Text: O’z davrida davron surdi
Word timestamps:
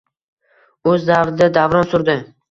O’z 0.93 1.05
davrida 1.09 1.49
davron 1.59 1.85
surdi 1.91 2.17